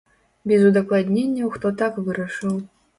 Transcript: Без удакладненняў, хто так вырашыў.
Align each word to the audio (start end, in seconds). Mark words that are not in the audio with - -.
Без 0.51 0.63
удакладненняў, 0.69 1.55
хто 1.59 1.75
так 1.85 2.05
вырашыў. 2.09 2.61